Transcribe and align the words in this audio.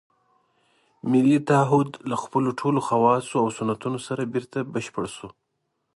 ملي 1.11 1.39
تعهُد 1.49 1.89
له 2.09 2.15
خپلو 2.23 2.49
ټولو 2.59 2.79
خواصو 2.87 3.35
او 3.41 3.47
سنتونو 3.57 3.99
سره 4.07 4.29
بېرته 4.33 4.57
بشپړ 4.73 5.05
شوی. 5.15 5.31